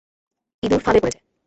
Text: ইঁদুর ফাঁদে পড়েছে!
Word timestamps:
ইঁদুর 0.63 0.81
ফাঁদে 0.85 0.99
পড়েছে! 1.01 1.19